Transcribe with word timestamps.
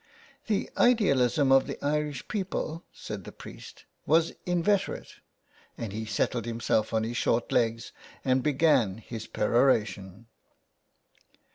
''The 0.47 0.67
idealism 0.77 1.51
of 1.51 1.67
the 1.67 1.77
Irish 1.85 2.27
people," 2.27 2.83
said 2.91 3.23
the 3.23 3.31
priest,'' 3.31 3.85
was 4.07 4.33
inveterate," 4.47 5.17
and 5.77 5.93
he 5.93 6.05
settled 6.07 6.45
himself 6.45 6.91
on 6.91 7.03
his 7.03 7.17
short 7.17 7.51
legs 7.51 7.91
and 8.25 8.41
began 8.41 8.97
his 8.97 9.27
perora 9.27 9.85
tion. 9.85 10.25